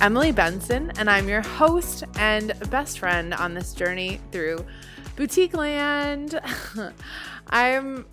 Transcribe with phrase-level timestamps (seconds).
[0.00, 4.64] Emily Benson, and I'm your host and best friend on this journey through
[5.14, 6.40] boutique land.
[7.48, 8.06] I'm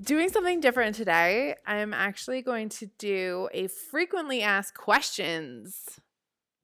[0.00, 1.56] doing something different today.
[1.66, 5.98] I'm actually going to do a frequently asked questions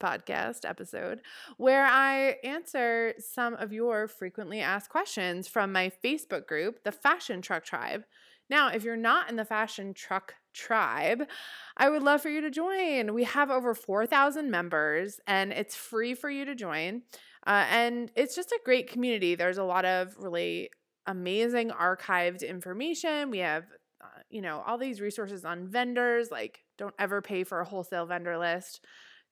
[0.00, 1.20] podcast episode
[1.56, 7.42] where I answer some of your frequently asked questions from my Facebook group, the Fashion
[7.42, 8.04] Truck Tribe.
[8.48, 11.28] Now, if you're not in the Fashion Truck Tribe,
[11.76, 13.14] I would love for you to join.
[13.14, 17.02] We have over 4,000 members and it's free for you to join.
[17.46, 19.34] Uh, and it's just a great community.
[19.34, 20.70] There's a lot of really
[21.06, 23.30] amazing archived information.
[23.30, 23.64] We have
[24.00, 28.06] uh, you know, all these resources on vendors, like don't ever pay for a wholesale
[28.06, 28.80] vendor list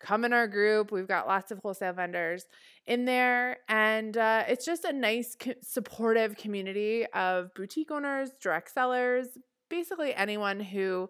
[0.00, 0.90] come in our group.
[0.90, 2.46] We've got lots of wholesale vendors
[2.86, 3.58] in there.
[3.68, 9.28] And uh, it's just a nice, co- supportive community of boutique owners, direct sellers,
[9.70, 11.08] basically anyone who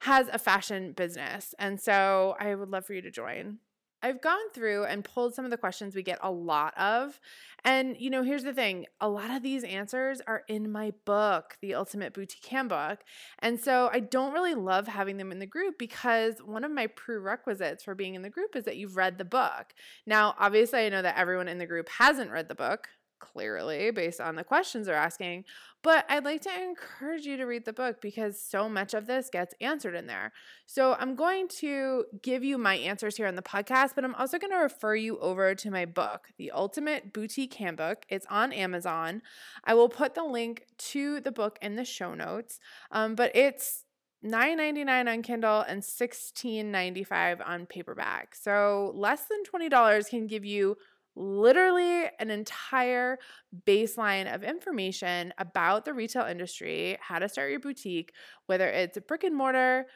[0.00, 1.54] has a fashion business.
[1.58, 3.58] And so I would love for you to join.
[4.02, 7.20] I've gone through and pulled some of the questions we get a lot of.
[7.64, 11.56] And, you know, here's the thing a lot of these answers are in my book,
[11.62, 12.98] The Ultimate Boutique Handbook.
[13.38, 16.88] And so I don't really love having them in the group because one of my
[16.88, 19.72] prerequisites for being in the group is that you've read the book.
[20.04, 22.88] Now, obviously, I know that everyone in the group hasn't read the book
[23.22, 25.44] clearly based on the questions they're asking.
[25.82, 29.30] But I'd like to encourage you to read the book because so much of this
[29.30, 30.32] gets answered in there.
[30.66, 34.38] So I'm going to give you my answers here on the podcast, but I'm also
[34.38, 38.04] going to refer you over to my book, The Ultimate Boutique Handbook.
[38.08, 39.22] It's on Amazon.
[39.64, 42.60] I will put the link to the book in the show notes,
[42.90, 43.84] um, but it's
[44.24, 48.36] $9.99 on Kindle and $16.95 on paperback.
[48.36, 50.76] So less than $20 can give you
[51.14, 53.18] literally an entire
[53.66, 58.12] baseline of information about the retail industry, how to start your boutique,
[58.46, 59.86] whether it's brick and mortar,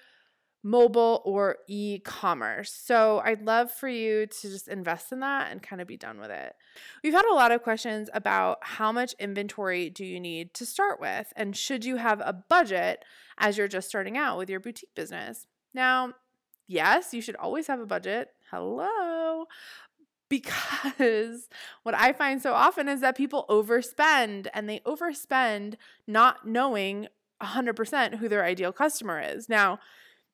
[0.62, 2.72] mobile, or e commerce.
[2.72, 6.18] So I'd love for you to just invest in that and kind of be done
[6.18, 6.54] with it.
[7.02, 11.00] We've had a lot of questions about how much inventory do you need to start
[11.00, 13.04] with, and should you have a budget
[13.38, 15.46] as you're just starting out with your boutique business?
[15.72, 16.14] Now,
[16.66, 18.30] yes, you should always have a budget.
[18.50, 19.46] Hello
[20.28, 21.48] because
[21.82, 25.74] what I find so often is that people overspend and they overspend
[26.06, 27.08] not knowing
[27.42, 29.48] 100% who their ideal customer is.
[29.48, 29.78] Now,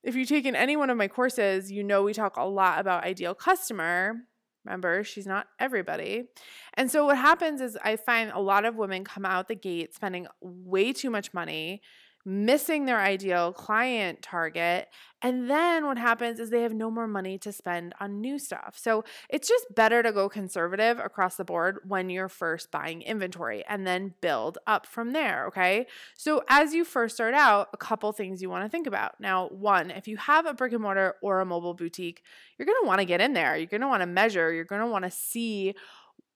[0.03, 3.05] if you've taken any one of my courses, you know we talk a lot about
[3.05, 4.17] ideal customer.
[4.65, 6.29] Remember, she's not everybody.
[6.75, 9.95] And so what happens is I find a lot of women come out the gate
[9.95, 11.83] spending way too much money
[12.25, 14.89] missing their ideal client target.
[15.21, 18.77] And then what happens is they have no more money to spend on new stuff.
[18.77, 23.65] So it's just better to go conservative across the board when you're first buying inventory
[23.69, 25.47] and then build up from there.
[25.47, 25.87] Okay.
[26.17, 29.21] So as you first start out, a couple things you want to think about.
[29.21, 32.23] Now, one, if you have a brick and mortar or a mobile boutique,
[32.59, 33.57] you're going to want to get in there.
[33.57, 34.53] You're going to want to measure.
[34.53, 35.75] You're going to want to see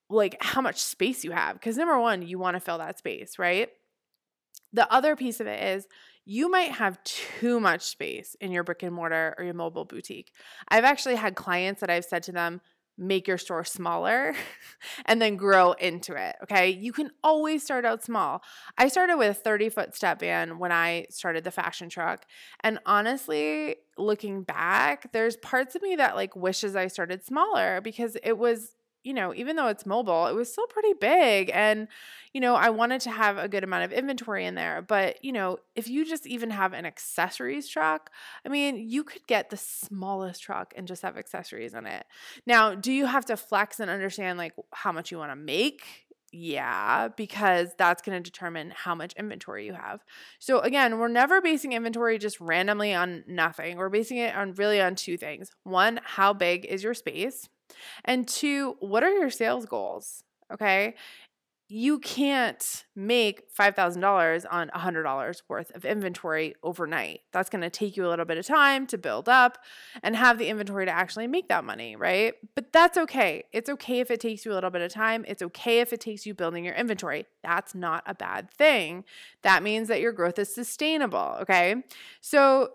[0.08, 1.54] like how much space you have.
[1.54, 3.68] Because number one, you want to fill that space, right?
[4.76, 5.88] The other piece of it is
[6.26, 10.32] you might have too much space in your brick and mortar or your mobile boutique.
[10.68, 12.60] I've actually had clients that I've said to them,
[12.98, 14.34] make your store smaller
[15.06, 16.36] and then grow into it.
[16.42, 16.68] Okay.
[16.70, 18.42] You can always start out small.
[18.76, 22.26] I started with a 30 foot step van when I started the fashion truck.
[22.60, 28.16] And honestly, looking back, there's parts of me that like wishes I started smaller because
[28.22, 28.75] it was
[29.06, 31.48] you know, even though it's mobile, it was still pretty big.
[31.54, 31.86] And,
[32.32, 34.82] you know, I wanted to have a good amount of inventory in there.
[34.82, 38.10] But, you know, if you just even have an accessories truck,
[38.44, 42.04] I mean, you could get the smallest truck and just have accessories in it.
[42.46, 45.84] Now, do you have to flex and understand like how much you want to make?
[46.32, 50.04] Yeah, because that's going to determine how much inventory you have.
[50.40, 53.76] So again, we're never basing inventory just randomly on nothing.
[53.76, 55.52] We're basing it on really on two things.
[55.62, 57.48] One, how big is your space?
[58.04, 60.22] And two, what are your sales goals?
[60.52, 60.94] Okay
[61.68, 67.22] you can't make $5,000 on $100 worth of inventory overnight.
[67.32, 69.58] That's going to take you a little bit of time to build up
[70.02, 72.34] and have the inventory to actually make that money, right?
[72.54, 73.44] But that's okay.
[73.52, 75.24] It's okay if it takes you a little bit of time.
[75.26, 77.26] It's okay if it takes you building your inventory.
[77.42, 79.04] That's not a bad thing.
[79.42, 81.82] That means that your growth is sustainable, okay?
[82.20, 82.70] So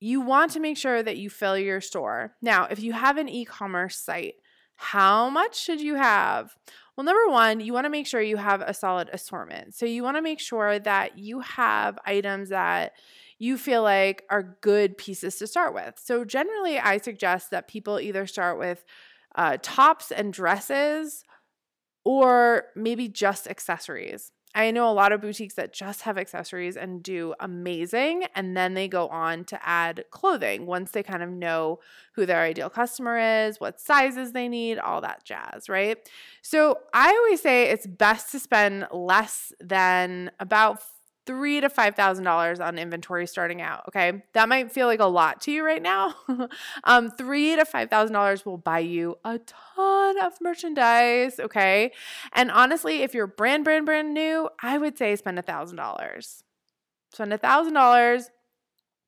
[0.00, 2.34] you want to make sure that you fill your store.
[2.40, 4.34] Now, if you have an e commerce site,
[4.76, 6.56] how much should you have?
[6.96, 9.74] Well, number one, you want to make sure you have a solid assortment.
[9.74, 12.92] So you want to make sure that you have items that
[13.38, 15.98] you feel like are good pieces to start with.
[16.02, 18.84] So generally, I suggest that people either start with
[19.34, 21.24] uh, tops and dresses
[22.04, 24.32] or maybe just accessories.
[24.54, 28.24] I know a lot of boutiques that just have accessories and do amazing.
[28.34, 31.78] And then they go on to add clothing once they kind of know
[32.14, 35.98] who their ideal customer is, what sizes they need, all that jazz, right?
[36.42, 40.82] So I always say it's best to spend less than about
[41.30, 43.84] three to five thousand dollars on inventory starting out.
[43.86, 46.12] Okay, that might feel like a lot to you right now.
[46.84, 51.38] um, three to five thousand dollars will buy you a ton of merchandise.
[51.38, 51.92] Okay,
[52.32, 56.42] and honestly, if you're brand brand brand new, I would say spend a thousand dollars.
[57.12, 58.30] Spend a thousand dollars.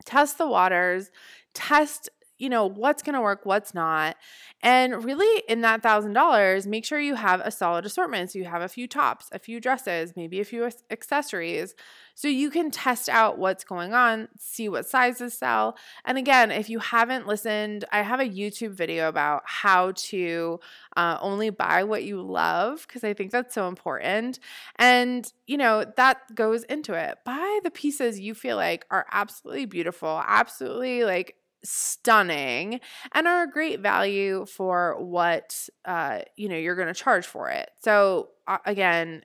[0.05, 1.11] Test the waters.
[1.55, 2.09] Test
[2.43, 4.17] you know, what's going to work, what's not.
[4.63, 8.33] And really, in that $1,000, make sure you have a solid assortment.
[8.33, 11.77] So you have a few tops, a few dresses, maybe a few accessories.
[12.17, 15.77] So you can test out what's going on, see what sizes sell.
[16.05, 20.59] And again, if you haven't listened, I have a YouTube video about how to
[20.97, 24.41] uh, only buy what you love, because I think that's so important.
[24.77, 27.19] And, you know, that goes into it.
[27.25, 32.81] Buy the pieces you feel like are absolutely beautiful, absolutely like stunning
[33.13, 37.51] and are a great value for what uh, you know you're going to charge for
[37.51, 37.71] it.
[37.81, 39.25] So uh, again,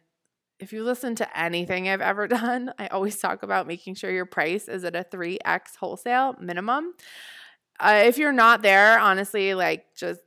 [0.60, 4.26] if you listen to anything I've ever done, I always talk about making sure your
[4.26, 6.94] price is at a 3x wholesale minimum.
[7.80, 10.22] Uh, if you're not there, honestly, like just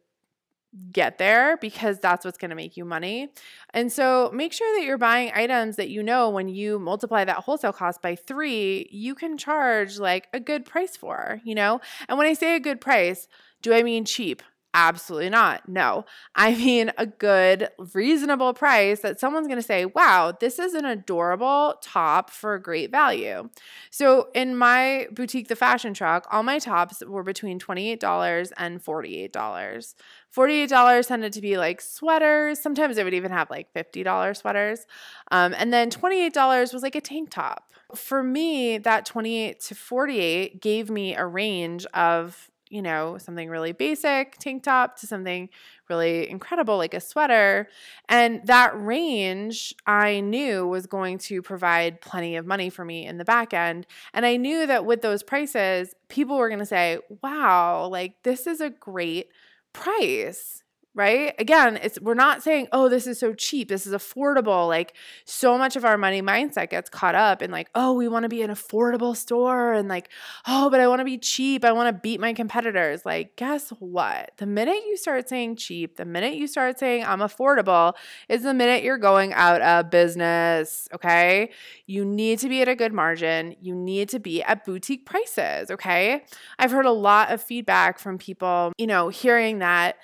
[0.93, 3.29] get there because that's what's going to make you money.
[3.75, 7.39] And so make sure that you're buying items that you know when you multiply that
[7.39, 11.81] wholesale cost by three, you can charge like a good price for, you know?
[12.09, 13.27] And when I say a good price,
[13.63, 14.43] do I mean cheap?
[14.73, 15.69] Absolutely not.
[15.69, 16.05] No.
[16.35, 20.85] I mean a good, reasonable price that someone's going to say, wow, this is an
[20.85, 23.49] adorable top for a great value.
[23.91, 29.95] So in my boutique, The Fashion Truck, all my tops were between $28 and $48.
[30.35, 32.61] $48 tended to be like sweaters.
[32.61, 34.87] Sometimes I would even have like $50 sweaters.
[35.33, 37.65] Um, and then $28 was like a tank top.
[37.97, 43.73] For me, that 28 to 48 gave me a range of you know, something really
[43.73, 45.49] basic, tank top, to something
[45.89, 47.69] really incredible, like a sweater.
[48.09, 53.19] And that range I knew was going to provide plenty of money for me in
[53.19, 53.87] the back end.
[54.15, 58.47] And I knew that with those prices, people were going to say, wow, like this
[58.47, 59.29] is a great
[59.73, 60.63] price
[60.95, 61.35] right?
[61.39, 63.69] Again, it's we're not saying, "Oh, this is so cheap.
[63.69, 64.95] This is affordable." Like
[65.25, 68.29] so much of our money mindset gets caught up in like, "Oh, we want to
[68.29, 70.09] be an affordable store." And like,
[70.47, 71.65] "Oh, but I want to be cheap.
[71.65, 74.33] I want to beat my competitors." Like, guess what?
[74.39, 77.95] The minute you start saying cheap, the minute you start saying I'm affordable,
[78.29, 81.51] is the minute you're going out of business, okay?
[81.87, 83.55] You need to be at a good margin.
[83.61, 86.25] You need to be at boutique prices, okay?
[86.59, 89.97] I've heard a lot of feedback from people, you know, hearing that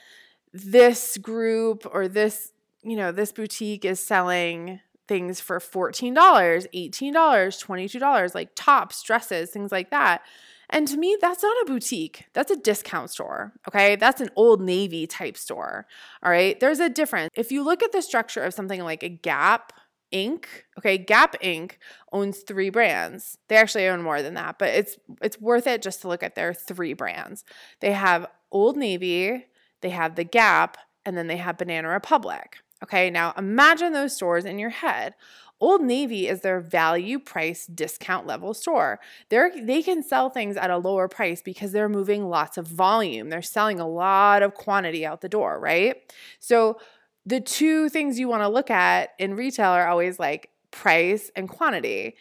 [0.65, 8.35] this group or this, you know, this boutique is selling things for $14, $18, $22,
[8.35, 10.23] like tops, dresses, things like that.
[10.69, 12.25] And to me, that's not a boutique.
[12.33, 13.53] That's a discount store.
[13.69, 13.95] Okay.
[13.95, 15.87] That's an Old Navy type store.
[16.25, 16.59] All right.
[16.59, 17.31] There's a difference.
[17.37, 19.73] If you look at the structure of something like a Gap
[20.13, 20.47] Inc.
[20.79, 21.73] Okay, Gap Inc.
[22.13, 23.39] owns three brands.
[23.49, 26.35] They actually own more than that, but it's it's worth it just to look at
[26.35, 27.45] their three brands.
[27.81, 29.47] They have Old Navy,
[29.87, 32.59] they have the Gap, and then they have Banana Republic.
[32.83, 35.15] Okay, now imagine those stores in your head.
[35.61, 38.99] Old Navy is their value price discount level store.
[39.29, 43.29] They're, they can sell things at a lower price because they're moving lots of volume.
[43.31, 46.13] They're selling a lot of quantity out the door, right?
[46.41, 46.81] So,
[47.25, 51.49] the two things you want to look at in retail are always like price and
[51.49, 52.17] quantity.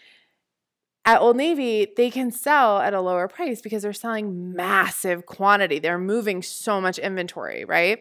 [1.07, 5.77] At Old Navy, they can sell at a lower price because they're selling massive quantity.
[5.77, 7.99] They're moving so much inventory, right?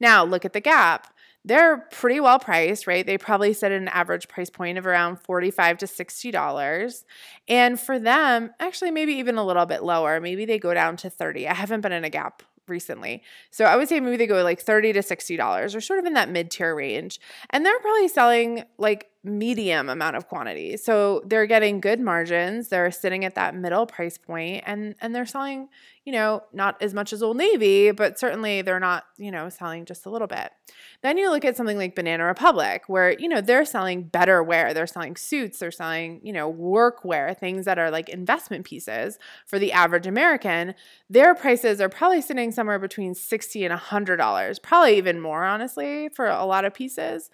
[0.00, 1.14] Now, look at the Gap.
[1.44, 3.04] They're pretty well priced, right?
[3.04, 7.04] They probably set an average price point of around 45 to $60.
[7.48, 10.20] And for them, actually maybe even a little bit lower.
[10.20, 11.48] Maybe they go down to 30.
[11.48, 13.22] I haven't been in a Gap recently.
[13.50, 16.12] So I would say maybe they go like 30 to $60 or sort of in
[16.14, 17.18] that mid tier range.
[17.50, 20.76] And they're probably selling like medium amount of quantity.
[20.76, 22.68] So they're getting good margins.
[22.68, 25.68] They're sitting at that middle price point and and they're selling,
[26.04, 29.84] you know, not as much as Old Navy, but certainly they're not, you know, selling
[29.84, 30.50] just a little bit.
[31.02, 34.74] Then you look at something like Banana Republic where, you know, they're selling better wear.
[34.74, 39.18] They're selling suits, they're selling, you know, work wear, things that are like investment pieces
[39.46, 40.74] for the average American.
[41.08, 46.26] Their prices are probably sitting somewhere between 60 and $100, probably even more honestly for
[46.26, 47.30] a lot of pieces.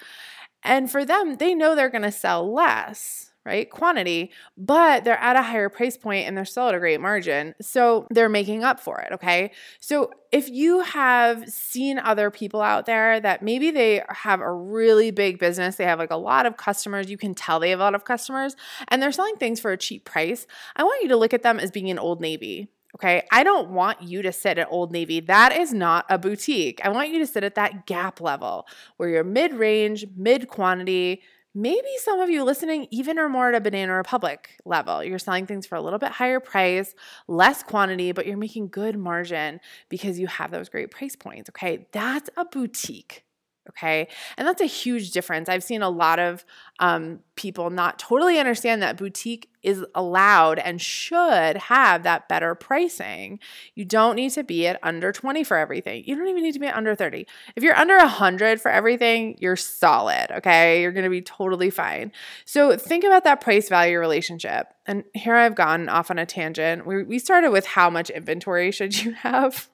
[0.62, 3.70] And for them, they know they're going to sell less, right?
[3.70, 7.54] Quantity, but they're at a higher price point and they're still at a great margin.
[7.62, 9.52] So they're making up for it, okay?
[9.80, 15.10] So if you have seen other people out there that maybe they have a really
[15.10, 17.84] big business, they have like a lot of customers, you can tell they have a
[17.84, 18.54] lot of customers,
[18.88, 20.46] and they're selling things for a cheap price,
[20.76, 22.68] I want you to look at them as being an Old Navy.
[22.94, 23.22] Okay.
[23.30, 25.20] I don't want you to sit at Old Navy.
[25.20, 26.80] That is not a boutique.
[26.82, 28.66] I want you to sit at that gap level
[28.96, 31.22] where you're mid range, mid quantity.
[31.54, 35.02] Maybe some of you listening even are more at a Banana Republic level.
[35.02, 36.94] You're selling things for a little bit higher price,
[37.26, 41.50] less quantity, but you're making good margin because you have those great price points.
[41.50, 41.88] Okay.
[41.92, 43.24] That's a boutique.
[43.70, 44.08] Okay.
[44.36, 45.48] And that's a huge difference.
[45.48, 46.44] I've seen a lot of
[46.80, 53.38] um, people not totally understand that boutique is allowed and should have that better pricing.
[53.74, 56.04] You don't need to be at under 20 for everything.
[56.06, 57.26] You don't even need to be at under 30.
[57.56, 60.30] If you're under 100 for everything, you're solid.
[60.30, 60.80] Okay.
[60.80, 62.12] You're going to be totally fine.
[62.44, 64.72] So think about that price value relationship.
[64.86, 66.86] And here I've gone off on a tangent.
[66.86, 69.68] We, we started with how much inventory should you have?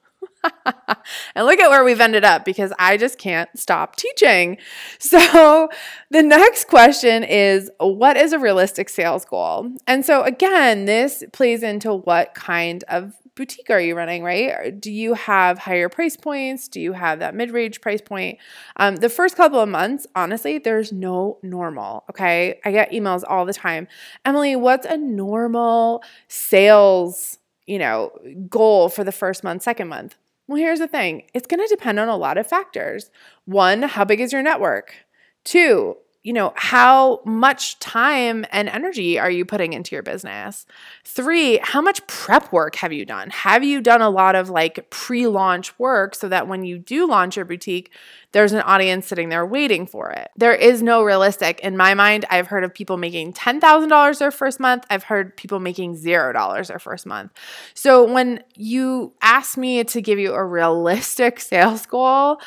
[1.35, 4.57] And look at where we've ended up because I just can't stop teaching.
[4.99, 5.69] So,
[6.11, 9.71] the next question is what is a realistic sales goal?
[9.87, 14.79] And so, again, this plays into what kind of boutique are you running, right?
[14.79, 16.69] Do you have higher price points?
[16.69, 18.39] Do you have that mid range price point?
[18.77, 22.05] Um, the first couple of months, honestly, there's no normal.
[22.09, 22.61] Okay.
[22.63, 23.87] I get emails all the time.
[24.23, 27.37] Emily, what's a normal sales?
[27.65, 28.11] you know,
[28.49, 30.15] goal for the first month, second month.
[30.47, 33.09] Well, here's the thing it's going to depend on a lot of factors.
[33.45, 34.93] One, how big is your network?
[35.43, 40.65] Two, you know, how much time and energy are you putting into your business?
[41.03, 43.29] Three, how much prep work have you done?
[43.29, 47.07] Have you done a lot of like pre launch work so that when you do
[47.07, 47.91] launch your boutique,
[48.31, 50.31] there's an audience sitting there waiting for it?
[50.35, 51.59] There is no realistic.
[51.59, 54.83] In my mind, I've heard of people making $10,000 their first month.
[54.89, 57.33] I've heard people making $0 their first month.
[57.75, 62.39] So when you ask me to give you a realistic sales goal,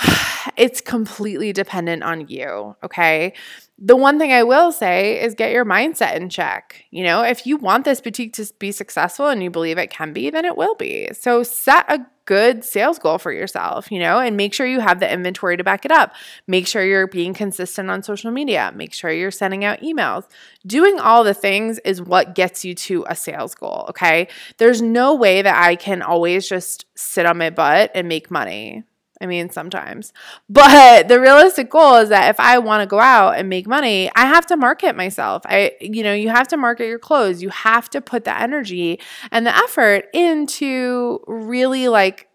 [0.56, 2.76] it's completely dependent on you.
[2.82, 3.32] Okay.
[3.78, 6.84] The one thing I will say is get your mindset in check.
[6.90, 10.12] You know, if you want this boutique to be successful and you believe it can
[10.12, 11.08] be, then it will be.
[11.12, 14.98] So set a good sales goal for yourself, you know, and make sure you have
[14.98, 16.14] the inventory to back it up.
[16.46, 18.72] Make sure you're being consistent on social media.
[18.74, 20.24] Make sure you're sending out emails.
[20.66, 24.28] Doing all the things is what gets you to a sales goal, okay?
[24.58, 28.84] There's no way that I can always just sit on my butt and make money.
[29.20, 30.12] I mean, sometimes.
[30.48, 34.10] But the realistic goal is that if I want to go out and make money,
[34.14, 35.42] I have to market myself.
[35.46, 37.42] I you know, you have to market your clothes.
[37.42, 42.28] You have to put the energy and the effort into really like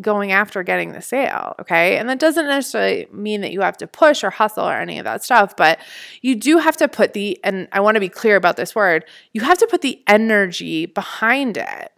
[0.00, 1.98] going after getting the sale, okay?
[1.98, 5.04] And that doesn't necessarily mean that you have to push or hustle or any of
[5.04, 5.78] that stuff, but
[6.20, 9.04] you do have to put the and I want to be clear about this word.
[9.32, 11.92] You have to put the energy behind it.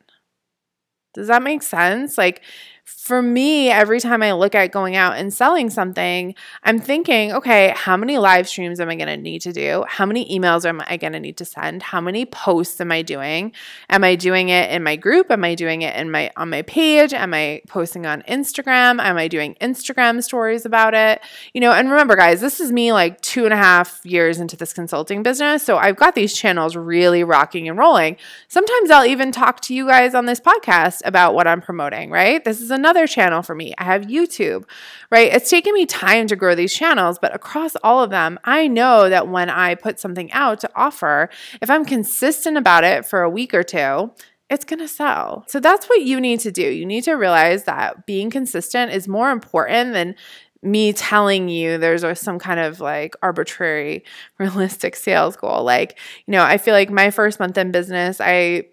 [1.14, 2.18] Does that make sense?
[2.18, 2.42] Like
[2.86, 7.72] for me, every time I look at going out and selling something, I'm thinking, okay,
[7.76, 9.84] how many live streams am I going to need to do?
[9.88, 11.82] How many emails am I going to need to send?
[11.82, 13.52] How many posts am I doing?
[13.90, 15.32] Am I doing it in my group?
[15.32, 17.12] Am I doing it in my on my page?
[17.12, 19.00] Am I posting on Instagram?
[19.00, 21.20] Am I doing Instagram stories about it?
[21.54, 24.56] You know, and remember, guys, this is me like two and a half years into
[24.56, 25.64] this consulting business.
[25.64, 28.16] So I've got these channels really rocking and rolling.
[28.46, 32.44] Sometimes I'll even talk to you guys on this podcast about what I'm promoting, right?
[32.44, 33.74] This is another channel for me.
[33.78, 34.64] I have YouTube,
[35.10, 35.32] right?
[35.32, 39.08] It's taken me time to grow these channels, but across all of them, I know
[39.08, 41.28] that when I put something out to offer,
[41.60, 44.12] if I'm consistent about it for a week or two,
[44.48, 45.44] it's going to sell.
[45.48, 46.62] So that's what you need to do.
[46.62, 50.14] You need to realize that being consistent is more important than
[50.62, 54.04] me telling you there's some kind of like arbitrary
[54.38, 55.64] realistic sales goal.
[55.64, 58.66] Like, you know, I feel like my first month in business, I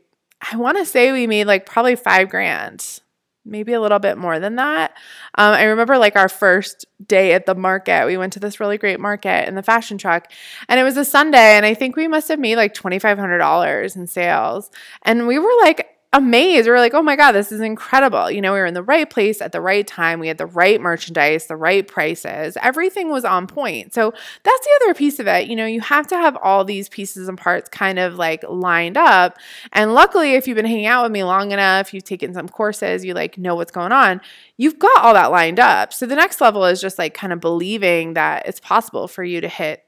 [0.51, 2.99] I want to say we made like probably 5 grand
[3.45, 4.91] maybe a little bit more than that.
[5.35, 8.77] Um, I remember like our first day at the market, we went to this really
[8.77, 10.31] great market in the fashion truck,
[10.69, 14.07] and it was a Sunday, and I think we must have made like $2,500 in
[14.07, 14.71] sales.
[15.03, 16.67] And we were like, amazed.
[16.67, 18.29] We were like, oh my God, this is incredible.
[18.29, 20.19] You know, we were in the right place at the right time.
[20.19, 22.55] We had the right merchandise, the right prices.
[22.61, 23.93] Everything was on point.
[23.93, 24.11] So
[24.43, 25.47] that's the other piece of it.
[25.47, 28.95] You know, you have to have all these pieces and parts kind of like lined
[28.95, 29.37] up.
[29.71, 33.03] And luckily, if you've been hanging out with me long enough, you've taken some courses,
[33.03, 34.21] you like know what's going on,
[34.57, 35.91] you've got all that lined up.
[35.93, 39.41] So the next level is just like kind of believing that it's possible for you
[39.41, 39.83] to hit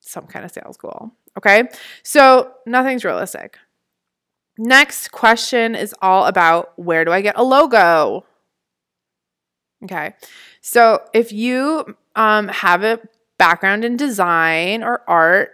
[0.00, 1.12] some kind of sales goal.
[1.36, 1.64] Okay.
[2.02, 3.58] So nothing's realistic.
[4.58, 8.24] Next question is all about where do I get a logo?
[9.84, 10.14] Okay.
[10.60, 13.00] So if you um, have a
[13.38, 15.50] background in design or art,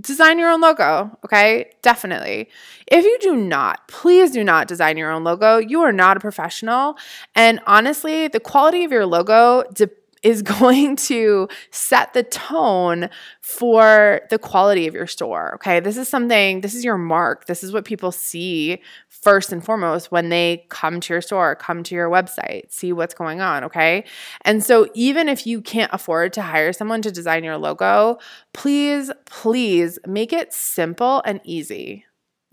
[0.00, 1.16] design your own logo.
[1.24, 1.70] Okay.
[1.82, 2.48] Definitely.
[2.88, 5.58] If you do not, please do not design your own logo.
[5.58, 6.96] You are not a professional.
[7.36, 13.08] And honestly, the quality of your logo depends is going to set the tone
[13.40, 15.54] for the quality of your store.
[15.54, 15.78] Okay.
[15.78, 17.46] This is something, this is your mark.
[17.46, 21.82] This is what people see first and foremost when they come to your store, come
[21.84, 23.62] to your website, see what's going on.
[23.64, 24.04] Okay.
[24.42, 28.18] And so even if you can't afford to hire someone to design your logo,
[28.52, 32.04] please, please make it simple and easy.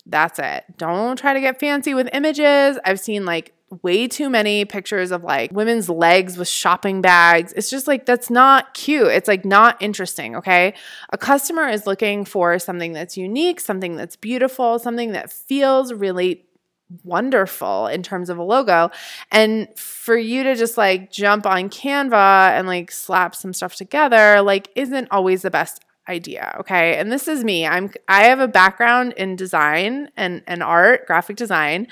[0.06, 0.66] That's it.
[0.78, 2.80] Don't try to get fancy with images.
[2.84, 7.54] I've seen like way too many pictures of like women's legs with shopping bags.
[7.54, 9.08] It's just like that's not cute.
[9.08, 10.74] It's like not interesting, okay?
[11.12, 16.46] A customer is looking for something that's unique, something that's beautiful, something that feels really
[17.04, 18.92] wonderful in terms of a logo.
[19.32, 24.42] And for you to just like jump on Canva and like slap some stuff together
[24.42, 28.48] like isn't always the best idea okay and this is me i'm i have a
[28.48, 31.88] background in design and and art graphic design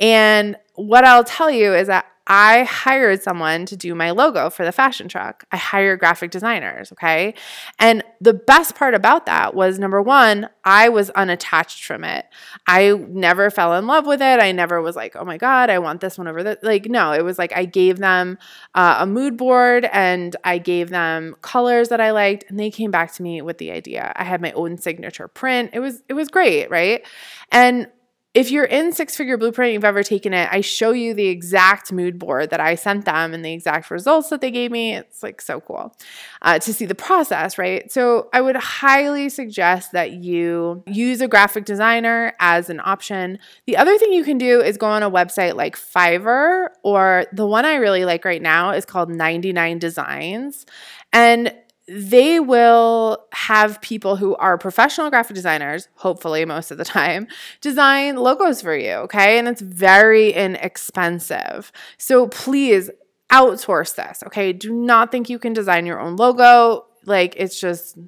[0.00, 4.64] and what i'll tell you is that I hired someone to do my logo for
[4.64, 5.44] the fashion truck.
[5.50, 7.34] I hired graphic designers, okay?
[7.80, 12.26] And the best part about that was number one, I was unattached from it.
[12.68, 14.40] I never fell in love with it.
[14.40, 16.58] I never was like, oh my God, I want this one over there.
[16.62, 18.38] Like, no, it was like I gave them
[18.76, 22.92] uh, a mood board and I gave them colors that I liked, and they came
[22.92, 24.12] back to me with the idea.
[24.14, 25.70] I had my own signature print.
[25.72, 27.04] It was it was great, right?
[27.50, 27.88] And
[28.34, 31.92] if you're in Six Figure Blueprint, you've ever taken it, I show you the exact
[31.92, 34.94] mood board that I sent them and the exact results that they gave me.
[34.94, 35.94] It's like so cool
[36.40, 37.92] uh, to see the process, right?
[37.92, 43.38] So I would highly suggest that you use a graphic designer as an option.
[43.66, 47.46] The other thing you can do is go on a website like Fiverr, or the
[47.46, 50.64] one I really like right now is called 99 Designs.
[51.12, 51.52] And
[51.88, 57.26] they will have people who are professional graphic designers, hopefully most of the time,
[57.60, 59.38] design logos for you, okay?
[59.38, 61.72] And it's very inexpensive.
[61.98, 62.90] So please
[63.30, 64.52] outsource this, okay?
[64.52, 66.86] Do not think you can design your own logo.
[67.04, 67.98] Like it's just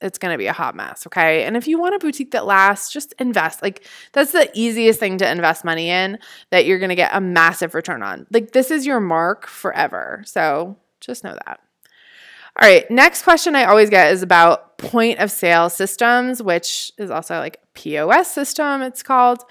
[0.00, 1.44] it's going to be a hot mess, okay?
[1.44, 3.62] And if you want a boutique that lasts, just invest.
[3.62, 6.18] Like that's the easiest thing to invest money in
[6.50, 8.26] that you're going to get a massive return on.
[8.30, 10.22] Like this is your mark forever.
[10.24, 11.60] So, just know that.
[12.60, 17.08] All right, next question I always get is about point of sale systems, which is
[17.08, 19.44] also like POS system, it's called.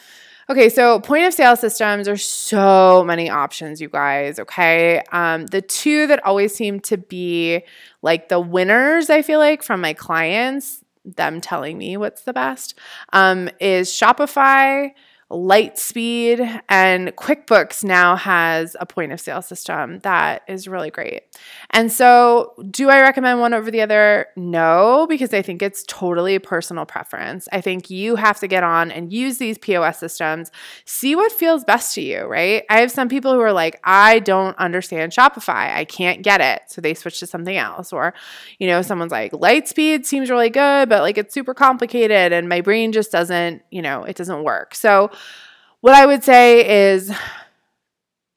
[0.50, 4.40] Okay, so point of sale systems are so many options, you guys.
[4.40, 5.02] Okay.
[5.14, 7.64] Um, the two that always seem to be
[8.02, 12.78] like the winners, I feel like, from my clients, them telling me what's the best,
[13.14, 14.92] um, is Shopify
[15.30, 21.24] Lightspeed and QuickBooks now has a point of sale system that is really great.
[21.72, 24.28] And so, do I recommend one over the other?
[24.38, 27.50] No, because I think it's totally personal preference.
[27.52, 30.50] I think you have to get on and use these POS systems,
[30.86, 32.64] see what feels best to you, right?
[32.70, 35.76] I have some people who are like, I don't understand Shopify.
[35.76, 36.62] I can't get it.
[36.68, 37.92] So they switch to something else.
[37.92, 38.14] Or,
[38.60, 42.62] you know, someone's like, Lightspeed seems really good, but like it's super complicated and my
[42.62, 44.74] brain just doesn't, you know, it doesn't work.
[44.74, 45.12] So,
[45.82, 47.12] what I would say is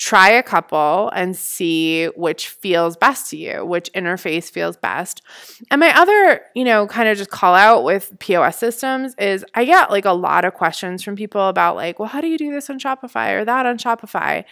[0.01, 5.21] try a couple and see which feels best to you, which interface feels best.
[5.71, 9.67] And my other, you know, kind of just call out with POS systems is I
[9.67, 12.51] get like a lot of questions from people about like, well, how do you do
[12.51, 14.45] this on Shopify or that on Shopify?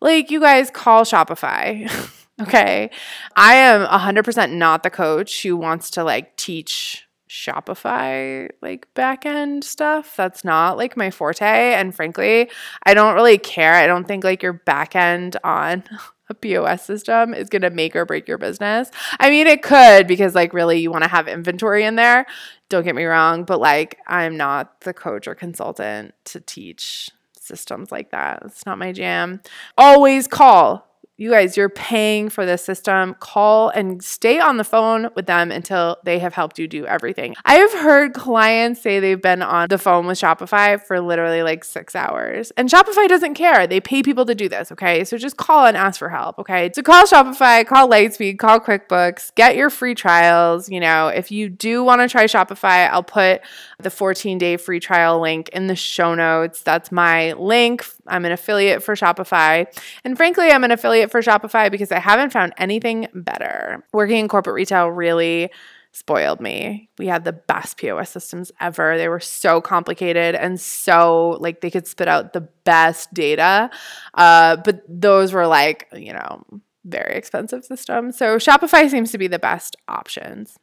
[0.00, 1.90] Like, you guys call Shopify.
[2.40, 2.88] okay.
[3.34, 10.14] I am 100% not the coach who wants to like teach Shopify like backend stuff.
[10.16, 11.46] That's not like my forte.
[11.46, 12.50] And frankly,
[12.82, 13.72] I don't really care.
[13.72, 15.82] I don't think like your backend on
[16.28, 18.90] a POS system is going to make or break your business.
[19.18, 22.26] I mean, it could because like really you want to have inventory in there.
[22.68, 27.08] Don't get me wrong, but like I'm not the coach or consultant to teach
[27.40, 28.42] systems like that.
[28.44, 29.40] It's not my jam.
[29.78, 30.91] Always call
[31.22, 33.14] You guys, you're paying for this system.
[33.20, 37.36] Call and stay on the phone with them until they have helped you do everything.
[37.44, 41.62] I have heard clients say they've been on the phone with Shopify for literally like
[41.62, 42.50] six hours.
[42.56, 43.68] And Shopify doesn't care.
[43.68, 45.04] They pay people to do this, okay?
[45.04, 46.72] So just call and ask for help, okay?
[46.74, 50.68] So call Shopify, call Lightspeed, call QuickBooks, get your free trials.
[50.68, 53.42] You know, if you do want to try Shopify, I'll put
[53.78, 56.62] the 14 day free trial link in the show notes.
[56.62, 57.86] That's my link.
[58.06, 59.66] I'm an affiliate for Shopify.
[60.04, 63.84] And frankly, I'm an affiliate for Shopify because I haven't found anything better.
[63.92, 65.50] Working in corporate retail really
[65.92, 66.88] spoiled me.
[66.98, 68.96] We had the best POS systems ever.
[68.96, 73.70] They were so complicated and so like they could spit out the best data.
[74.14, 76.44] Uh, but those were like, you know,
[76.84, 78.16] very expensive systems.
[78.16, 80.58] So Shopify seems to be the best options.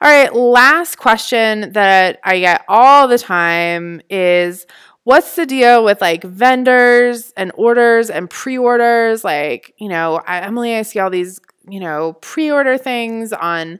[0.00, 4.66] All right, last question that I get all the time is
[5.06, 9.22] what's the deal with like vendors and orders and pre-orders?
[9.22, 13.78] Like, you know, I, Emily, I see all these, you know, pre-order things on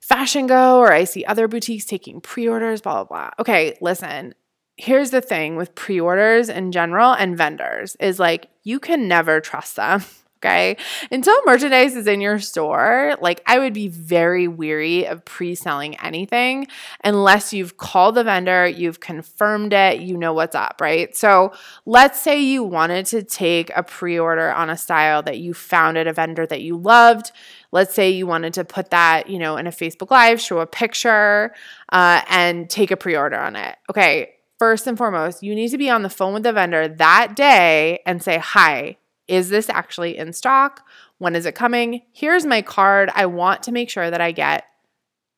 [0.00, 3.30] Fashion Go or I see other boutiques taking pre-orders, blah, blah, blah.
[3.38, 4.34] Okay, listen.
[4.76, 9.76] Here's the thing with pre-orders in general and vendors is like you can never trust
[9.76, 10.02] them.
[10.46, 10.76] Okay.
[11.10, 15.98] Until merchandise is in your store, like I would be very weary of pre selling
[15.98, 16.68] anything
[17.02, 21.16] unless you've called the vendor, you've confirmed it, you know what's up, right?
[21.16, 21.52] So
[21.84, 25.98] let's say you wanted to take a pre order on a style that you found
[25.98, 27.32] at a vendor that you loved.
[27.72, 30.66] Let's say you wanted to put that, you know, in a Facebook Live, show a
[30.66, 31.52] picture,
[31.90, 33.76] uh, and take a pre order on it.
[33.90, 34.34] Okay.
[34.60, 38.00] First and foremost, you need to be on the phone with the vendor that day
[38.06, 38.96] and say, Hi,
[39.28, 40.86] is this actually in stock?
[41.18, 42.02] When is it coming?
[42.12, 43.10] Here's my card.
[43.14, 44.64] I want to make sure that I get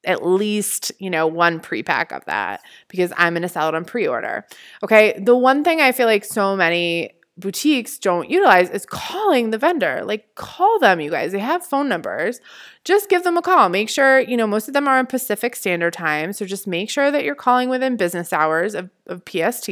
[0.04, 3.84] at least, you know, one pre-pack of that because I'm going to sell it on
[3.84, 4.46] pre-order.
[4.82, 5.18] Okay?
[5.18, 10.02] The one thing I feel like so many boutiques don't utilize is calling the vendor.
[10.04, 11.32] Like call them, you guys.
[11.32, 12.40] They have phone numbers.
[12.84, 13.68] Just give them a call.
[13.68, 16.32] Make sure, you know, most of them are in Pacific Standard Time.
[16.32, 19.68] So just make sure that you're calling within business hours of, of PST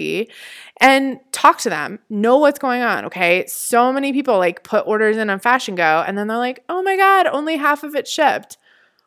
[0.81, 1.99] and talk to them.
[2.09, 3.05] Know what's going on.
[3.07, 3.47] Okay.
[3.47, 6.83] So many people like put orders in on Fashion Go and then they're like, oh
[6.83, 8.59] my God, only half of it shipped.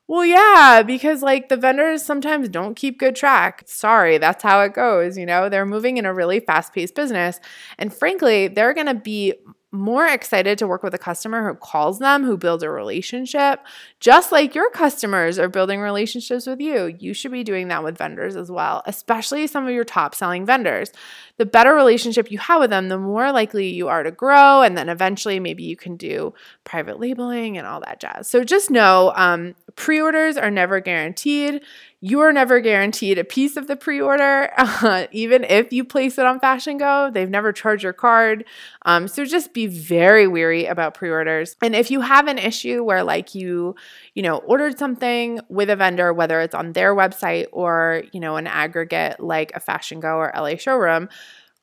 [0.10, 3.62] Well, yeah, because like the vendors sometimes don't keep good track.
[3.68, 5.20] Sorry, that's how it goes.
[5.20, 7.40] You know, they're moving in a really fast paced business.
[7.78, 9.36] And frankly, they're going to be
[9.72, 13.60] more excited to work with a customer who calls them, who builds a relationship,
[14.00, 16.96] just like your customers are building relationships with you.
[16.98, 20.44] You should be doing that with vendors as well, especially some of your top selling
[20.46, 20.92] vendors.
[21.38, 24.64] The better relationship you have with them, the more likely you are to grow.
[24.64, 28.28] And then eventually, maybe you can do private labeling and all that jazz.
[28.28, 31.62] So just know um, pre orders are never guaranteed.
[32.02, 36.18] You are never guaranteed a piece of the pre order, uh, even if you place
[36.18, 37.10] it on Fashion Go.
[37.12, 38.44] They've never charged your card.
[38.86, 41.56] Um, so just be very weary about pre orders.
[41.62, 43.76] And if you have an issue where, like, you,
[44.14, 48.36] you know, ordered something with a vendor, whether it's on their website or, you know,
[48.36, 51.08] an aggregate like a Fashion Go or LA showroom,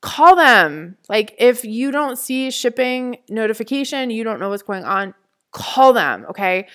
[0.01, 0.97] call them.
[1.11, 5.13] Like, if you don't see shipping notification, you don't know what's going on,
[5.53, 6.67] call them, okay?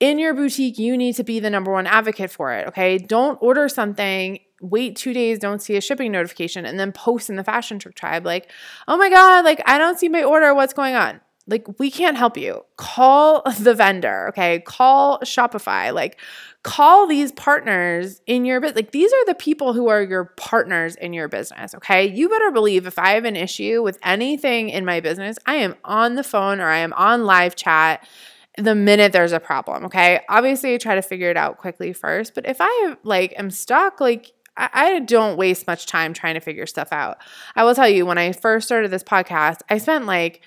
[0.00, 2.66] In your boutique, you need to be the number one advocate for it.
[2.68, 2.98] Okay.
[2.98, 7.36] Don't order something, wait two days, don't see a shipping notification, and then post in
[7.36, 8.50] the fashion truck tribe, like,
[8.88, 10.54] oh my God, like, I don't see my order.
[10.54, 11.20] What's going on?
[11.46, 12.64] Like, we can't help you.
[12.76, 14.28] Call the vendor.
[14.28, 14.60] Okay.
[14.60, 15.92] Call Shopify.
[15.92, 16.18] Like,
[16.62, 18.76] call these partners in your business.
[18.76, 21.74] Like, these are the people who are your partners in your business.
[21.74, 22.06] Okay.
[22.06, 25.74] You better believe if I have an issue with anything in my business, I am
[25.84, 28.08] on the phone or I am on live chat
[28.56, 29.84] the minute there's a problem.
[29.86, 30.20] Okay.
[30.28, 34.00] Obviously, I try to figure it out quickly first, but if I like am stuck,
[34.00, 37.18] like I, don't waste much time trying to figure stuff out.
[37.56, 40.42] I will tell you, when I first started this podcast, I spent like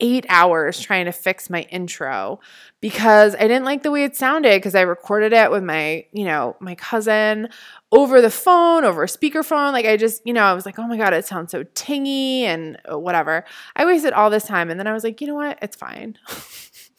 [0.00, 2.40] eight hours trying to fix my intro
[2.80, 6.24] because I didn't like the way it sounded because I recorded it with my, you
[6.24, 7.48] know, my cousin
[7.92, 9.72] over the phone, over a speakerphone.
[9.72, 12.42] Like I just, you know, I was like, oh my God, it sounds so tingy
[12.42, 13.44] and uh, whatever.
[13.76, 14.68] I wasted all this time.
[14.70, 15.58] And then I was like, you know what?
[15.62, 16.18] It's fine.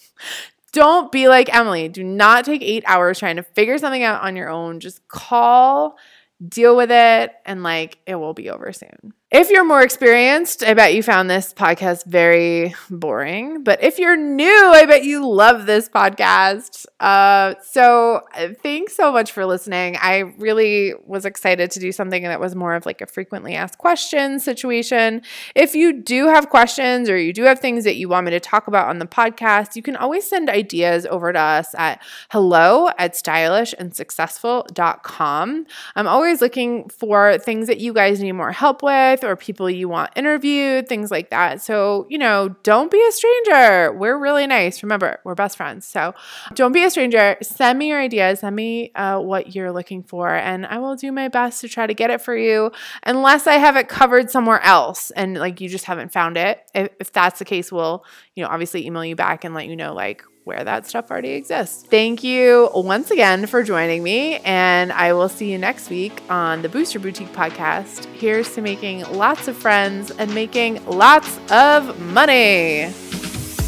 [0.71, 1.87] Don't be like Emily.
[1.87, 4.79] Do not take eight hours trying to figure something out on your own.
[4.79, 5.97] Just call,
[6.45, 9.13] deal with it, and like it will be over soon.
[9.37, 13.65] If you're more experienced, I bet you found this podcast very boring.
[13.65, 16.85] But if you're new, I bet you love this podcast.
[17.01, 19.97] Uh, so uh, thanks so much for listening.
[19.99, 23.77] I really was excited to do something that was more of like a frequently asked
[23.77, 25.21] questions situation.
[25.53, 28.39] If you do have questions or you do have things that you want me to
[28.39, 32.87] talk about on the podcast, you can always send ideas over to us at hello
[32.97, 35.65] at stylishandsuccessful.com.
[35.97, 39.89] I'm always looking for things that you guys need more help with or people you
[39.89, 41.61] want interviewed, things like that.
[41.61, 43.91] So, you know, don't be a stranger.
[43.91, 44.83] We're really nice.
[44.83, 45.87] Remember, we're best friends.
[45.87, 46.13] So
[46.53, 47.37] don't be a stranger.
[47.41, 51.11] Send me your ideas, send me uh, what you're looking for, and I will do
[51.11, 52.71] my best to try to get it for you,
[53.03, 56.59] unless I have it covered somewhere else and like you just haven't found it.
[56.73, 59.75] If, if that's the case, we'll, you know, obviously email you back and let you
[59.75, 61.83] know like where that stuff already exists.
[61.83, 66.61] Thank you once again for joining me, and I will see you next week on
[66.61, 68.05] the Boost Your Boutique podcast.
[68.13, 72.93] Here's to making lots of friends and making lots of money.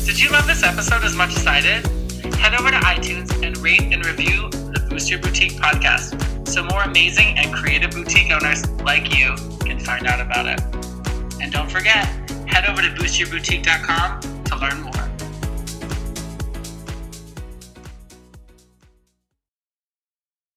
[0.06, 1.86] Did you love this episode as much as I did?
[2.36, 6.84] Head over to iTunes and rate and review the Boost Your Boutique podcast so more
[6.84, 10.62] amazing and creative boutique owners like you can find out about it.
[11.42, 12.06] And don't forget,
[12.48, 15.17] head over to boostyourboutique.com to learn more.